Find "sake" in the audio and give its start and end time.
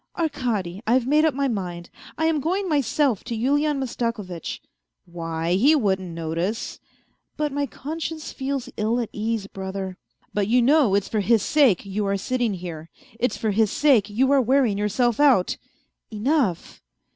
11.43-11.85, 13.71-14.09